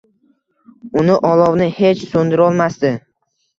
[1.01, 2.95] Uni olovni hech so’ndirolmasdi.